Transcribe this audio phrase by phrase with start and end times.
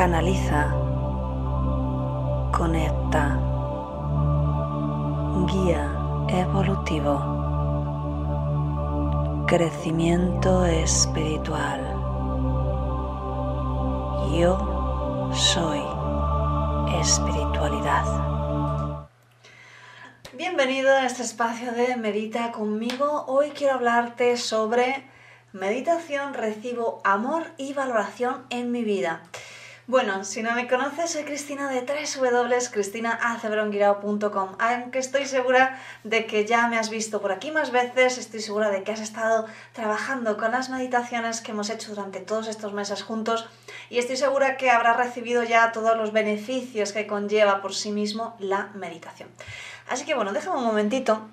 [0.00, 0.72] canaliza,
[2.56, 3.38] conecta,
[5.46, 5.92] guía
[6.26, 7.20] evolutivo,
[9.46, 11.82] crecimiento espiritual.
[14.32, 15.82] Yo soy
[16.98, 18.06] espiritualidad.
[20.32, 23.26] Bienvenido a este espacio de Medita conmigo.
[23.28, 25.04] Hoy quiero hablarte sobre
[25.52, 29.20] meditación, recibo amor y valoración en mi vida.
[29.90, 36.68] Bueno, si no me conoces, soy Cristina de www.cristinaaceveronguirao.com Aunque estoy segura de que ya
[36.68, 40.52] me has visto por aquí más veces, estoy segura de que has estado trabajando con
[40.52, 43.48] las meditaciones que hemos hecho durante todos estos meses juntos
[43.88, 48.36] y estoy segura que habrás recibido ya todos los beneficios que conlleva por sí mismo
[48.38, 49.28] la meditación.
[49.88, 51.28] Así que bueno, déjame un momentito.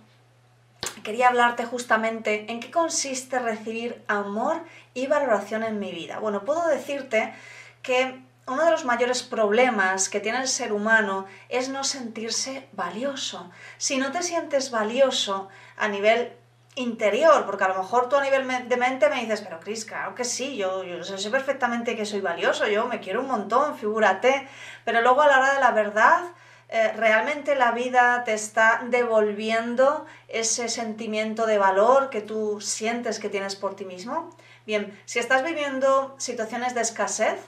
[1.03, 4.63] Quería hablarte justamente en qué consiste recibir amor
[4.95, 6.17] y valoración en mi vida.
[6.17, 7.35] Bueno, puedo decirte
[7.83, 13.51] que uno de los mayores problemas que tiene el ser humano es no sentirse valioso.
[13.77, 16.33] Si no te sientes valioso a nivel
[16.75, 20.15] interior, porque a lo mejor tú a nivel de mente me dices, pero Cris, claro
[20.15, 24.47] que sí, yo, yo sé perfectamente que soy valioso, yo me quiero un montón, figúrate,
[24.85, 26.21] pero luego a la hora de la verdad,
[26.69, 33.29] eh, realmente la vida te está devolviendo ese sentimiento de valor que tú sientes que
[33.29, 34.29] tienes por ti mismo.
[34.65, 37.39] Bien, si estás viviendo situaciones de escasez,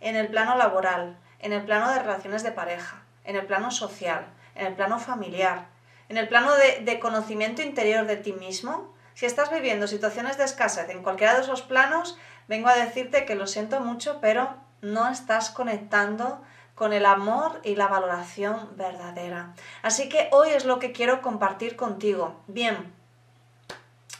[0.00, 4.26] en el plano laboral, en el plano de relaciones de pareja, en el plano social,
[4.54, 5.66] en el plano familiar,
[6.08, 10.88] en el plano de, conocimiento interior de ti mismo, si estás viviendo situaciones de escasez
[10.88, 15.50] en cualquiera de esos planos, vengo a decirte que lo siento mucho, pero no estás
[15.50, 16.40] conectando
[16.74, 19.54] con el amor y la valoración verdadera.
[19.82, 22.40] Así que hoy es lo que quiero compartir contigo.
[22.46, 22.92] Bien,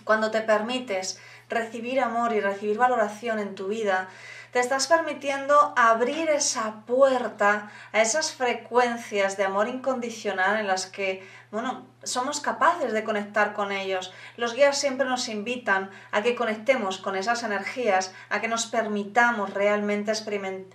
[0.05, 4.09] cuando te permites recibir amor y recibir valoración en tu vida,
[4.53, 11.27] te estás permitiendo abrir esa puerta a esas frecuencias de amor incondicional en las que,
[11.51, 14.13] bueno, somos capaces de conectar con ellos.
[14.37, 19.53] Los guías siempre nos invitan a que conectemos con esas energías, a que nos permitamos
[19.53, 20.13] realmente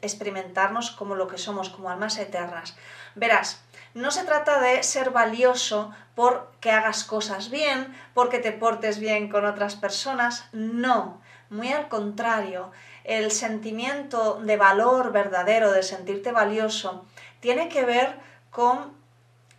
[0.02, 2.76] experimentarnos como lo que somos, como almas eternas.
[3.16, 9.30] Verás, no se trata de ser valioso porque hagas cosas bien, porque te portes bien
[9.30, 12.72] con otras personas, no, muy al contrario
[13.04, 17.06] el sentimiento de valor verdadero, de sentirte valioso,
[17.40, 18.16] tiene que ver
[18.50, 18.94] con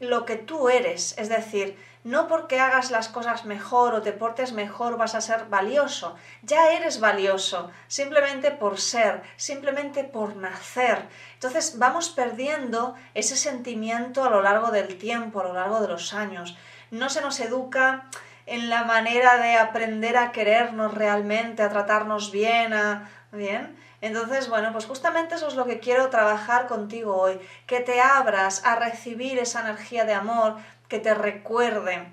[0.01, 1.17] lo que tú eres.
[1.19, 5.47] Es decir, no porque hagas las cosas mejor o te portes mejor vas a ser
[5.47, 6.17] valioso.
[6.43, 11.07] Ya eres valioso, simplemente por ser, simplemente por nacer.
[11.35, 16.13] Entonces vamos perdiendo ese sentimiento a lo largo del tiempo, a lo largo de los
[16.13, 16.57] años.
[16.91, 18.05] No se nos educa
[18.47, 24.73] en la manera de aprender a querernos realmente, a tratarnos bien, a, Bien, entonces, bueno,
[24.73, 29.41] pues justamente eso es lo que quiero trabajar contigo hoy, que te abras a recibir
[29.41, 30.57] esa energía de amor,
[30.89, 32.13] que te recuerde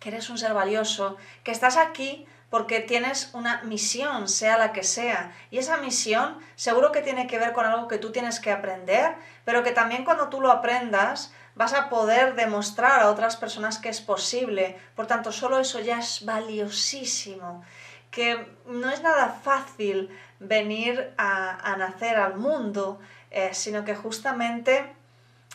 [0.00, 4.84] que eres un ser valioso, que estás aquí porque tienes una misión, sea la que
[4.84, 5.34] sea.
[5.50, 9.16] Y esa misión seguro que tiene que ver con algo que tú tienes que aprender,
[9.44, 13.90] pero que también cuando tú lo aprendas vas a poder demostrar a otras personas que
[13.90, 14.78] es posible.
[14.94, 17.64] Por tanto, solo eso ya es valiosísimo
[18.16, 20.08] que no es nada fácil
[20.40, 22.98] venir a, nacer al mundo,
[23.30, 24.90] eh, sino que justamente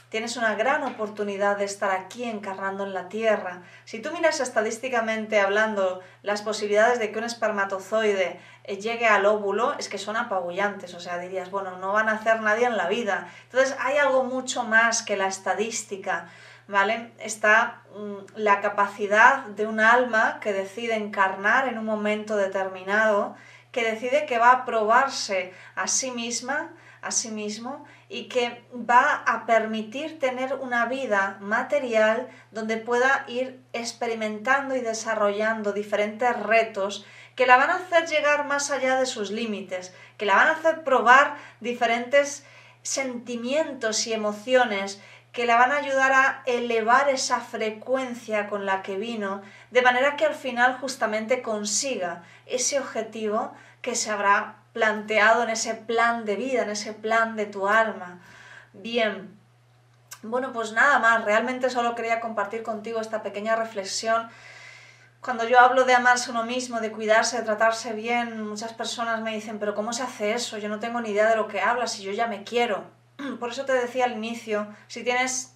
[0.09, 3.63] tienes una gran oportunidad de estar aquí encarnando en la Tierra.
[3.85, 9.73] Si tú miras estadísticamente hablando las posibilidades de que un espermatozoide eh, llegue al óvulo,
[9.79, 12.87] es que son apabullantes, o sea, dirías, bueno, no van a hacer nadie en la
[12.87, 13.27] vida.
[13.45, 16.29] Entonces hay algo mucho más que la estadística.
[16.71, 17.11] ¿Vale?
[17.19, 23.35] Está mm, la capacidad de un alma que decide encarnar en un momento determinado,
[23.71, 29.23] que decide que va a probarse a sí misma, a sí mismo, y que va
[29.25, 37.05] a permitir tener una vida material donde pueda ir experimentando y desarrollando diferentes retos
[37.35, 40.51] que la van a hacer llegar más allá de sus límites, que la van a
[40.51, 42.45] hacer probar diferentes
[42.81, 45.01] sentimientos y emociones
[45.31, 49.41] que la van a ayudar a elevar esa frecuencia con la que vino,
[49.71, 55.73] de manera que al final justamente consiga ese objetivo que se habrá planteado en ese
[55.73, 58.19] plan de vida, en ese plan de tu alma.
[58.73, 59.37] Bien,
[60.23, 64.29] bueno, pues nada más, realmente solo quería compartir contigo esta pequeña reflexión.
[65.21, 69.33] Cuando yo hablo de amarse uno mismo, de cuidarse, de tratarse bien, muchas personas me
[69.33, 70.57] dicen, pero ¿cómo se hace eso?
[70.57, 72.83] Yo no tengo ni idea de lo que hablas y yo ya me quiero.
[73.39, 75.53] Por eso te decía al inicio, si tienes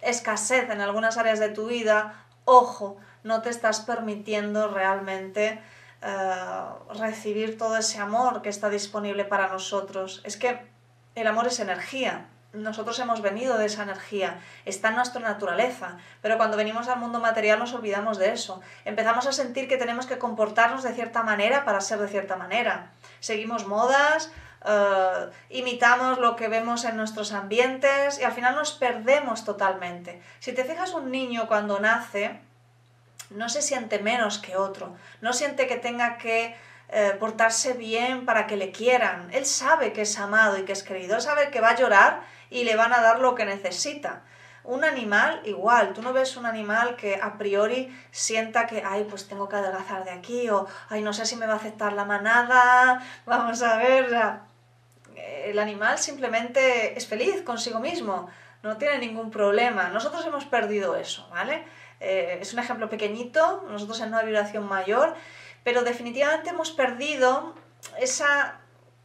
[0.00, 5.60] escasez en algunas áreas de tu vida, ojo, no te estás permitiendo realmente
[6.02, 6.64] eh,
[6.94, 10.20] recibir todo ese amor que está disponible para nosotros.
[10.24, 10.60] Es que
[11.14, 12.26] el amor es energía.
[12.52, 17.20] Nosotros hemos venido de esa energía, está en nuestra naturaleza, pero cuando venimos al mundo
[17.20, 18.62] material nos olvidamos de eso.
[18.86, 22.92] Empezamos a sentir que tenemos que comportarnos de cierta manera para ser de cierta manera.
[23.20, 24.30] Seguimos modas,
[24.66, 30.20] eh, imitamos lo que vemos en nuestros ambientes y al final nos perdemos totalmente.
[30.40, 32.40] Si te fijas un niño cuando nace,
[33.30, 36.56] no se siente menos que otro, no siente que tenga que
[36.88, 39.28] eh, portarse bien para que le quieran.
[39.32, 42.20] Él sabe que es amado y que es querido, él sabe que va a llorar
[42.50, 44.22] y le van a dar lo que necesita.
[44.64, 49.28] Un animal igual, tú no ves un animal que a priori sienta que, ay, pues
[49.28, 52.04] tengo que adelgazar de aquí, o, ay, no sé si me va a aceptar la
[52.04, 54.10] manada, vamos a ver,
[55.50, 58.28] el animal simplemente es feliz consigo mismo,
[58.62, 59.88] no tiene ningún problema.
[59.88, 61.64] Nosotros hemos perdido eso, ¿vale?
[62.00, 65.14] Eh, es un ejemplo pequeñito, nosotros en una vibración mayor,
[65.62, 67.54] pero definitivamente hemos perdido
[67.98, 68.58] esa,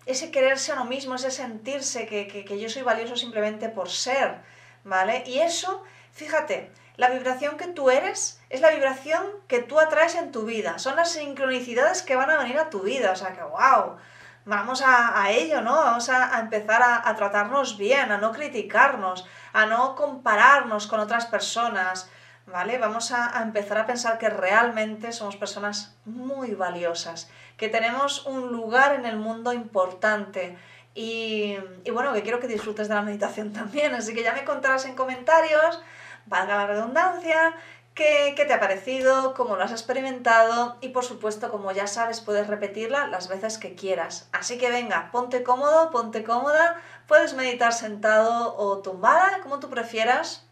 [0.06, 4.36] ese quererse a uno mismo, ese sentirse que, que yo soy valioso simplemente por ser,
[4.84, 5.24] ¿vale?
[5.26, 10.32] Y eso, fíjate, la vibración que tú eres es la vibración que tú atraes en
[10.32, 13.44] tu vida, son las sincronicidades que van a venir a tu vida, o sea que,
[13.44, 13.98] wow
[14.46, 15.76] vamos a, ello, ¿no?
[15.76, 22.10] Vamos a, empezar a, tratarnos bien, a no criticarnos, a no compararnos con otras personas,
[22.48, 22.78] ¿vale?
[22.78, 28.96] Vamos a, empezar a pensar que realmente somos personas muy valiosas, que tenemos un lugar
[28.96, 30.58] en el mundo importante.
[30.94, 31.56] Y,
[31.86, 34.86] y bueno, que quiero que disfrutes de la meditación también, así que ya me contarás
[34.86, 35.82] en comentarios,
[36.26, 37.56] valga la redundancia,
[37.94, 39.34] ¿Qué, te ha parecido?
[39.34, 40.78] ¿Cómo lo has experimentado?
[40.80, 44.30] Y por supuesto, como ya sabes, puedes repetirla las veces que quieras.
[44.32, 46.78] Así que venga, ponte cómodo, ponte cómoda.
[47.08, 50.48] Puedes meditar sentado o tumbada, como tú prefieras.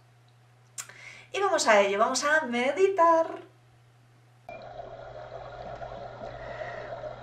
[1.31, 3.27] Y vamos a ello, vamos a meditar.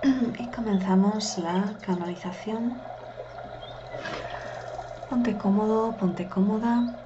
[0.39, 2.81] Y comenzamos la canalización.
[5.09, 7.03] Ponte cómodo, ponte cómoda.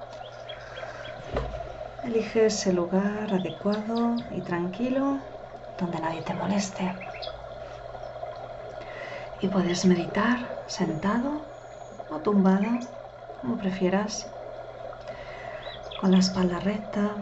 [2.02, 5.20] Eliges el lugar adecuado y tranquilo
[5.78, 6.92] donde nadie te moleste.
[9.40, 11.42] Y puedes meditar sentado
[12.08, 12.80] o tumbada,
[13.40, 14.26] como prefieras,
[16.00, 17.18] con la espalda recta,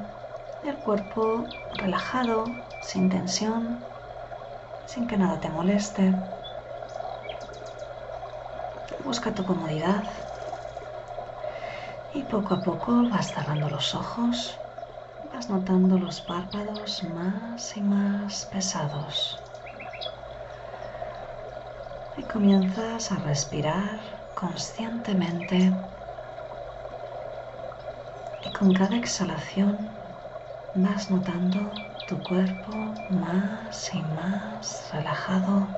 [0.62, 1.44] el cuerpo
[1.75, 2.47] relajado,
[2.81, 3.85] sin tensión,
[4.87, 6.15] sin que nada te moleste.
[9.05, 10.05] Busca tu comodidad
[12.15, 14.60] y poco a poco vas cerrando los ojos
[15.48, 19.40] notando los párpados más y más pesados.
[22.16, 24.00] Y comienzas a respirar
[24.34, 25.72] conscientemente.
[28.44, 29.98] Y con cada exhalación
[30.75, 31.72] vas notando
[32.06, 35.69] tu cuerpo más y más relajado.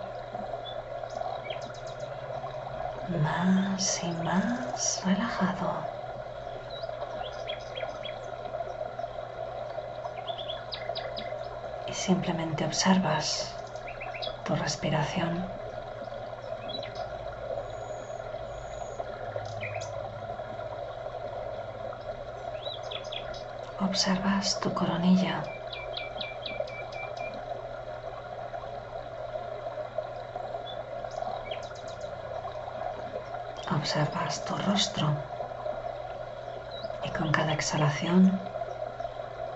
[3.08, 5.91] Más y más relajado.
[11.92, 13.54] Simplemente observas
[14.44, 15.52] tu respiración.
[23.78, 25.42] Observas tu coronilla.
[33.70, 35.16] Observas tu rostro
[37.04, 38.40] y con cada exhalación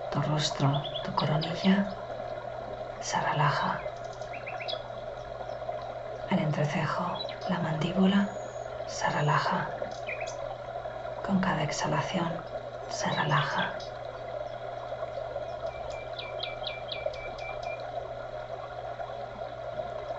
[0.09, 1.87] tu rostro, tu coronilla
[3.07, 3.79] se relaja.
[6.29, 8.27] El entrecejo, la mandíbula
[8.85, 9.69] se relaja.
[11.25, 12.33] Con cada exhalación
[12.89, 13.71] se relaja.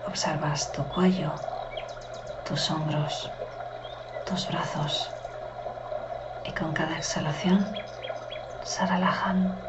[0.07, 1.35] Observas tu cuello,
[2.43, 3.29] tus hombros,
[4.25, 5.11] tus brazos
[6.43, 7.71] y con cada exhalación
[8.63, 9.68] se relajan.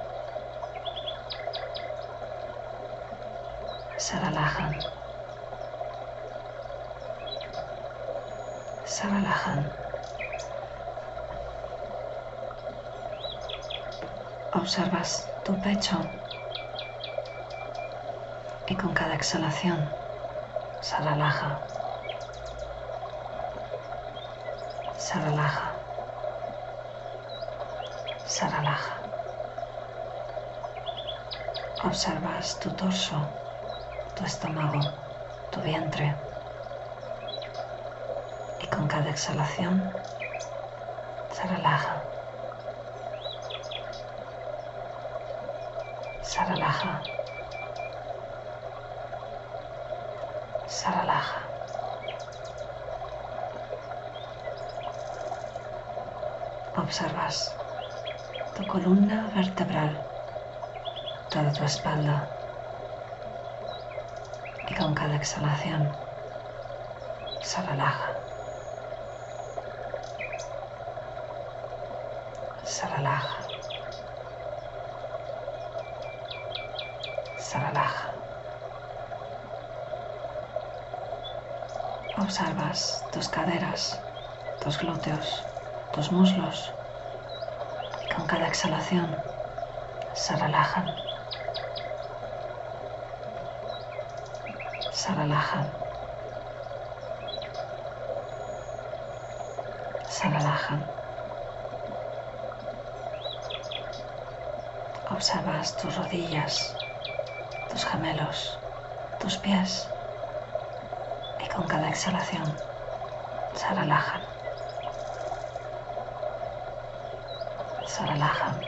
[4.10, 4.76] Se relajan.
[8.84, 9.72] Se relajan.
[14.52, 15.96] Observas tu pecho
[18.66, 19.88] y con cada exhalación
[20.80, 21.60] se relaja.
[24.98, 25.72] Se relaja.
[28.26, 28.96] Se relaja.
[31.84, 33.39] Observas tu torso
[34.20, 34.80] tu estómago,
[35.50, 36.14] tu vientre.
[38.60, 39.94] Y con cada exhalación
[41.32, 42.02] se relaja.
[46.20, 47.02] Se relaja.
[50.66, 51.40] Se relaja.
[56.76, 57.54] Observas
[58.54, 59.96] tu columna vertebral,
[61.30, 62.39] toda tu espalda.
[65.10, 65.92] Cada exhalación
[67.42, 68.12] se relaja.
[72.62, 73.36] Se relaja.
[77.38, 78.12] Se relaja.
[82.18, 84.00] Observas tus caderas,
[84.62, 85.44] tus glúteos,
[85.92, 86.72] tus muslos
[88.14, 89.16] con cada exhalación
[90.14, 91.09] se relajan.
[95.00, 95.66] Se relajan.
[100.06, 100.84] Se relajan.
[105.10, 106.76] Observas tus rodillas,
[107.70, 108.58] tus gemelos,
[109.18, 109.88] tus pies
[111.38, 112.54] y con cada exhalación
[113.54, 114.20] se relajan.
[117.86, 118.60] Se relajan.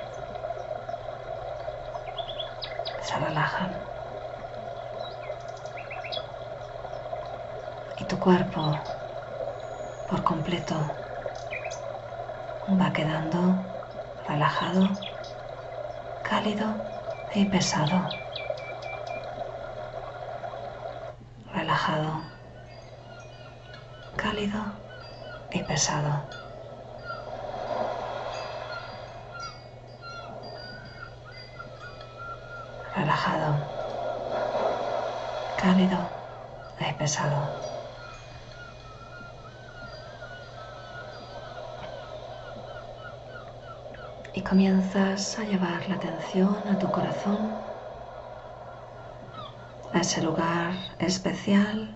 [3.02, 3.92] Se relajan.
[7.98, 8.78] Y tu cuerpo
[10.06, 10.96] por completo
[12.80, 13.58] va quedando
[14.28, 14.96] relajado,
[16.22, 16.76] cálido
[17.34, 18.14] y pesado.
[21.52, 22.22] Relajado,
[24.14, 24.62] cálido
[25.50, 26.22] y pesado.
[32.94, 33.58] Relajado,
[35.56, 36.08] cálido
[36.78, 37.71] y pesado.
[44.34, 47.60] Y comienzas a llevar la atención a tu corazón,
[49.92, 51.94] a ese lugar especial,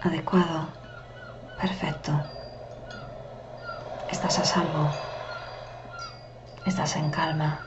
[0.00, 0.68] adecuado,
[1.56, 2.12] perfecto.
[4.10, 4.90] Estás a salvo,
[6.66, 7.64] estás en calma,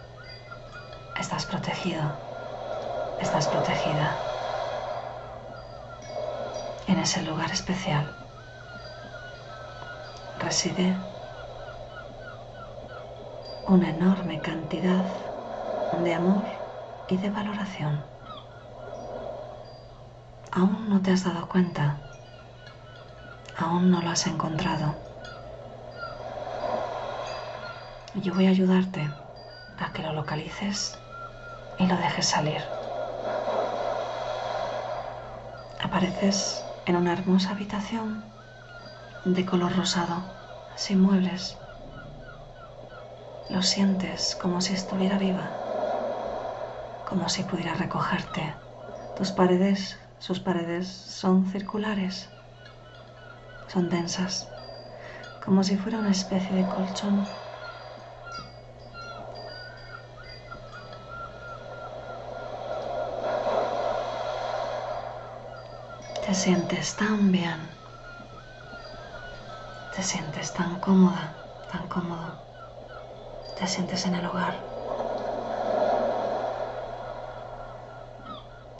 [1.19, 2.13] estás protegido,
[3.17, 4.19] estás protegida
[6.85, 8.13] en ese lugar especial.
[10.37, 11.14] Reside
[13.67, 15.03] una enorme cantidad
[16.03, 16.43] de amor
[17.09, 18.03] y de valoración.
[20.51, 21.97] Aún no te has dado cuenta,
[23.57, 24.93] aún no lo has encontrado.
[28.13, 29.09] Yo voy a ayudarte
[29.79, 30.97] a que lo localices
[31.79, 32.61] y lo dejes salir.
[35.81, 38.23] Apareces en una hermosa habitación
[39.25, 40.21] de color rosado,
[40.75, 41.57] sin muebles.
[43.47, 45.51] Lo sientes como si estuviera viva,
[47.05, 48.55] como si pudiera recogerte.
[49.15, 52.29] Tus paredes, sus paredes son circulares,
[53.67, 54.47] son densas,
[55.43, 57.27] como si fuera una especie de colchón.
[66.25, 67.59] Te sientes tan bien,
[69.95, 71.35] te sientes tan cómoda,
[71.71, 72.44] tan cómodo,
[73.57, 74.55] te sientes en el hogar.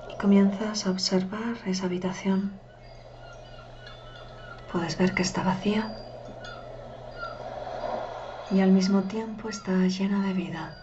[0.10, 2.60] Y comienzas a observar esa habitación.
[4.72, 5.96] Puedes ver que está vacía
[8.52, 10.78] y al mismo tiempo está llena de vida.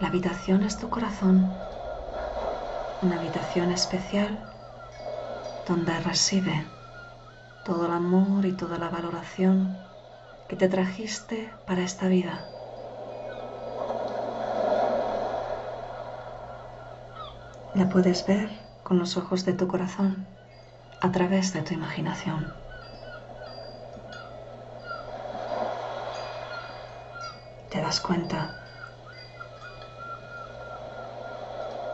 [0.00, 1.50] La habitación es tu corazón,
[3.02, 4.38] una habitación especial
[5.66, 6.66] donde reside
[7.64, 9.76] todo el amor y toda la valoración
[10.48, 12.48] que te trajiste para esta vida.
[17.74, 18.50] La puedes ver
[18.82, 20.26] con los ojos de tu corazón
[21.00, 22.52] a través de tu imaginación.
[27.70, 28.54] Te das cuenta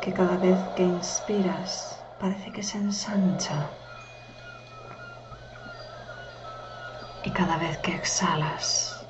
[0.02, 3.70] que cada vez que inspiras parece que se ensancha.
[7.30, 9.06] Y cada vez que exhalas,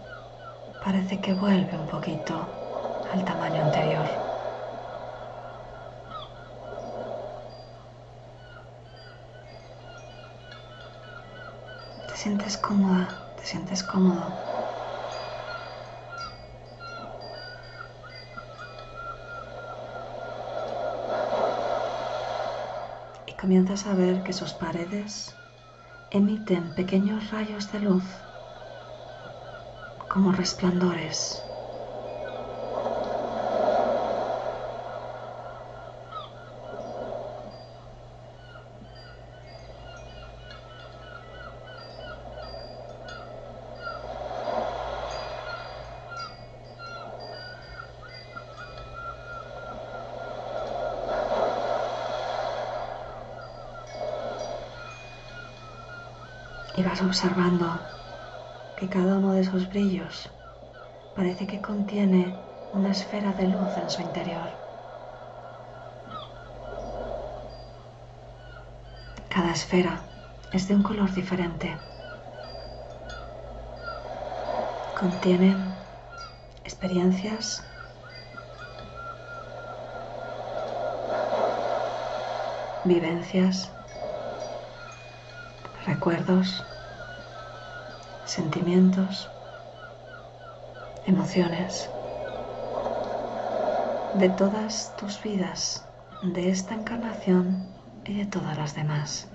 [0.85, 2.47] parece que vuelve un poquito
[3.11, 4.07] al tamaño anterior.
[12.09, 13.09] Te sientes cómoda,
[13.39, 14.51] te sientes cómodo.
[23.41, 25.40] comienzas a ver que sus paredes
[26.11, 28.05] emiten pequeños rayos de luz
[30.09, 31.50] como resplandores.
[56.81, 57.79] Y vas observando
[58.75, 60.31] que cada uno de esos brillos
[61.15, 62.35] parece que contiene
[62.73, 64.49] una esfera de luz en su interior.
[69.29, 70.01] Cada esfera
[70.53, 71.77] es de un color diferente.
[74.99, 75.77] Contienen
[76.65, 77.63] experiencias
[82.85, 83.71] vivencias,
[85.91, 86.63] recuerdos,
[88.25, 89.29] sentimientos,
[91.05, 91.91] emociones
[94.15, 95.85] de todas tus vidas,
[96.23, 97.67] de esta encarnación
[98.05, 99.27] y de todas las demás.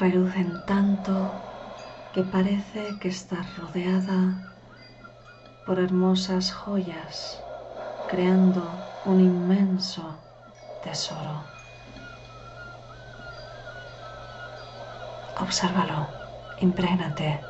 [0.00, 1.30] Relucen tanto
[2.12, 4.42] que parece que estás rodeada
[5.64, 7.40] por hermosas joyas,
[8.08, 10.02] creando un inmenso
[10.82, 11.57] tesoro.
[15.44, 16.00] Obsérvalo,
[16.66, 17.48] imprégnate.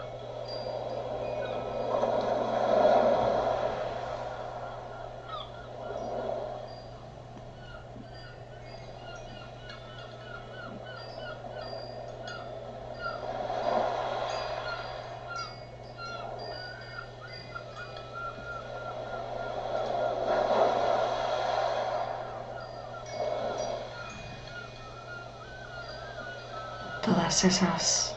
[27.28, 28.16] Esas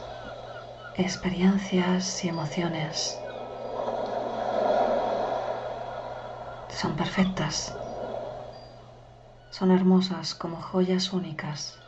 [0.94, 3.18] experiencias y emociones
[6.70, 7.74] son perfectas,
[9.50, 11.78] son hermosas como joyas únicas.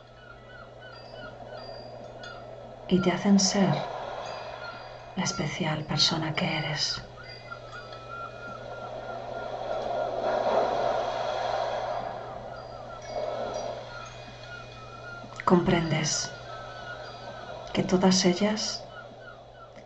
[2.87, 3.73] Y te hacen ser
[5.15, 7.01] la especial persona que eres.
[15.43, 16.34] Comprendes
[17.75, 18.85] que todas ellas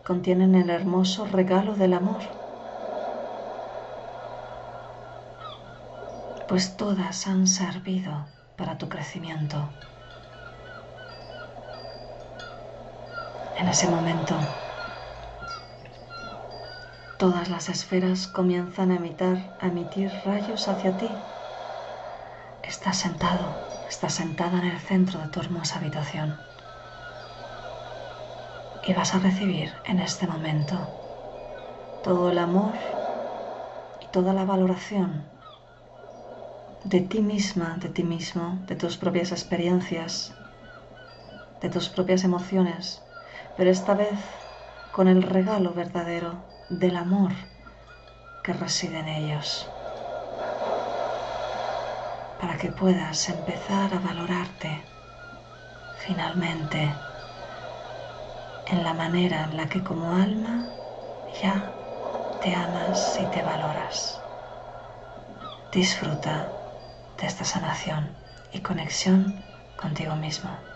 [0.06, 2.22] contienen el hermoso regalo del amor,
[6.46, 9.68] pues todas han servido para tu crecimiento.
[13.58, 14.36] En ese momento,
[17.18, 21.08] todas las esferas comienzan a emitir, a emitir rayos hacia ti.
[22.62, 23.46] Estás sentado,
[23.88, 26.49] estás sentada en el centro de tu hermosa habitación
[28.86, 30.76] y vas a recibir en este momento.
[32.02, 32.74] Todo el amor
[34.00, 35.24] y toda la valoración
[36.84, 40.32] de ti misma, de ti mismo, de tus propias experiencias,
[41.60, 43.02] de tus propias emociones,
[43.56, 44.18] pero esta vez
[44.92, 46.34] con el regalo verdadero
[46.70, 47.32] del amor
[48.42, 49.68] que reside en ellos,
[52.40, 54.82] para que puedas empezar a valorarte
[55.98, 56.90] finalmente
[58.70, 60.76] en la manera en la que como alma
[61.42, 61.72] ya
[62.40, 64.22] te amas y te valoras.
[65.72, 66.52] Disfruta
[67.16, 68.16] de esta sanación
[68.52, 69.42] y conexión
[69.76, 70.69] contigo mismo.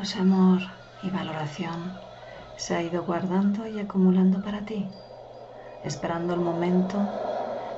[0.00, 0.60] Ese amor
[1.02, 1.98] y valoración
[2.56, 4.88] se ha ido guardando y acumulando para ti,
[5.82, 7.08] esperando el momento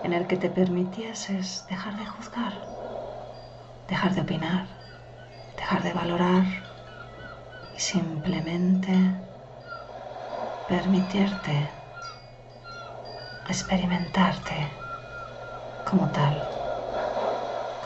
[0.02, 2.52] en el que te permitieses dejar de juzgar,
[3.88, 4.66] dejar de opinar,
[5.56, 6.44] dejar de valorar
[7.74, 8.92] y simplemente
[10.68, 11.70] permitirte
[13.48, 14.68] experimentarte
[15.84, 16.36] como tal,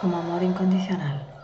[0.00, 1.38] como amor incondicional.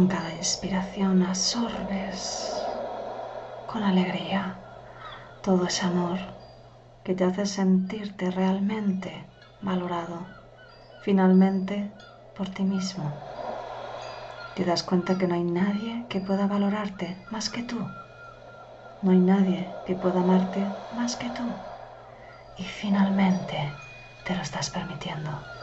[0.00, 2.56] Con cada inspiración absorbes
[3.66, 4.56] con alegría
[5.42, 6.18] todo ese amor
[7.04, 9.26] que te hace sentirte realmente
[9.60, 10.26] valorado,
[11.02, 11.92] finalmente
[12.34, 13.12] por ti mismo.
[14.54, 17.86] Te das cuenta que no hay nadie que pueda valorarte más que tú.
[19.02, 21.46] No hay nadie que pueda amarte más que tú.
[22.56, 23.74] Y finalmente
[24.24, 25.59] te lo estás permitiendo.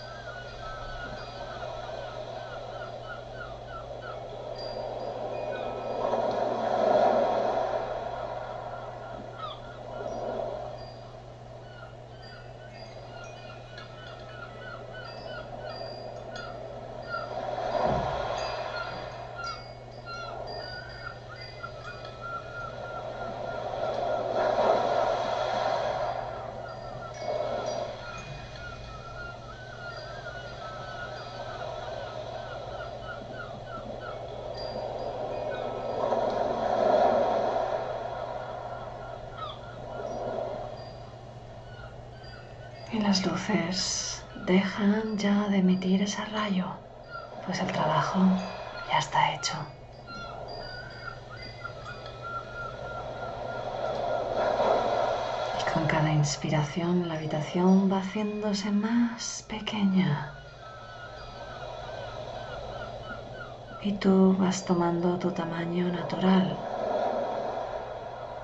[43.18, 46.66] Las luces dejan ya de emitir ese rayo,
[47.46, 48.20] pues el trabajo
[48.92, 49.54] ya está hecho.
[55.60, 60.32] Y con cada inspiración la habitación va haciéndose más pequeña.
[63.82, 66.56] Y tú vas tomando tu tamaño natural.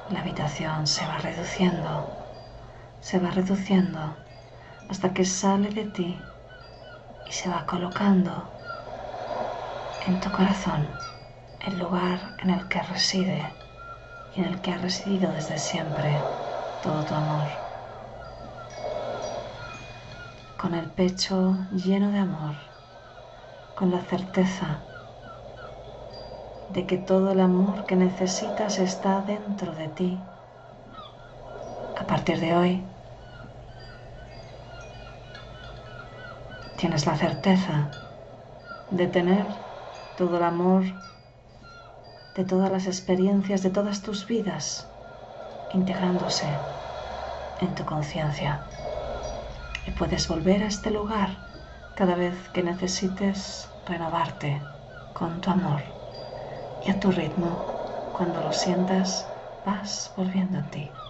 [0.09, 2.07] La habitación se va reduciendo,
[3.01, 4.22] se va reduciendo
[4.87, 6.09] hasta que sale de ti
[7.25, 8.33] y se va colocando
[10.01, 10.87] en tu corazón,
[11.59, 13.55] el lugar en el que reside
[14.35, 16.23] y en el que ha residido desde siempre
[16.81, 17.47] todo tu amor.
[20.57, 22.55] Con el pecho lleno de amor,
[23.75, 24.87] con la certeza
[26.67, 30.11] de que todo el amor que necesitas está dentro de ti.
[31.95, 32.92] A partir de hoy,
[36.83, 37.87] tienes la certeza
[38.91, 39.45] de tener
[40.17, 40.83] todo el amor
[42.35, 44.85] de todas las experiencias de todas tus vidas
[45.71, 46.45] integrándose
[47.61, 48.59] en tu conciencia.
[49.87, 51.29] Y puedes volver a este lugar
[51.95, 54.59] cada vez que necesites renovarte
[55.13, 55.79] con tu amor.
[56.85, 59.25] Y a tu ritmo, cuando lo sientas,
[59.65, 61.02] vas volviendo a ti.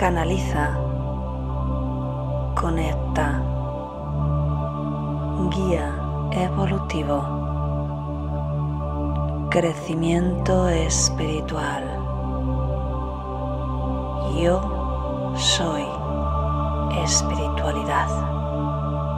[0.00, 0.78] Canaliza,
[2.58, 3.42] conecta,
[5.50, 5.94] guía
[6.32, 7.22] evolutivo,
[9.50, 11.84] crecimiento espiritual.
[14.40, 14.69] Yo